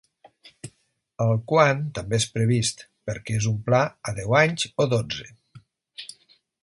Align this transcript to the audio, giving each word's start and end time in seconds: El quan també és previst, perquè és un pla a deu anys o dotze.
El 1.25 1.33
quan 1.51 1.83
també 1.99 2.19
és 2.21 2.25
previst, 2.37 2.81
perquè 3.11 3.37
és 3.43 3.51
un 3.53 3.59
pla 3.69 3.83
a 4.09 4.15
deu 4.21 4.35
anys 4.41 4.67
o 4.85 4.89
dotze. 4.95 5.31